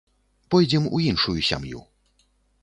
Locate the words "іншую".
1.11-1.35